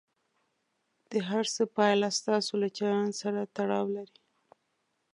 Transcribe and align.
د 1.09 1.11
هر 1.29 1.43
څه 1.55 1.63
پایله 1.75 2.09
ستاسو 2.19 2.53
له 2.61 2.69
چلند 2.77 3.13
سره 3.21 3.41
تړاو 3.55 3.85
لري. 3.95 4.19